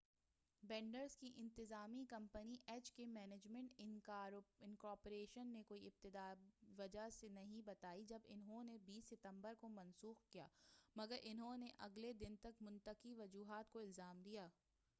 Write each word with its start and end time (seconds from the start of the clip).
bands 0.63 1.15
کی 1.17 1.31
انتظامی 1.37 2.03
company 2.09 2.55
H 2.67 2.91
K 2.91 3.05
management 3.05 3.81
incorporation 4.61 5.47
نے 5.47 5.61
کوئی 5.67 5.85
ابتدائی 5.87 6.49
وجہ 6.77 7.07
نہیں 7.31 7.61
بتائی 7.65 8.03
جب 8.05 8.25
اُنہوں 8.25 8.63
نے 8.63 8.77
20 8.87 9.05
ستبر 9.09 9.53
کو 9.59 9.69
منسوخ 9.69 10.23
کیا 10.29 10.47
مگر 10.95 11.17
اُنہوں 11.23 11.57
نے 11.57 11.69
اگلے 11.79 12.13
دن 12.13 12.35
تک 12.41 12.61
منطقی 12.61 13.13
وجوہات 13.13 13.71
کو 13.71 13.79
الزام 13.79 14.21
دیا 14.21 14.47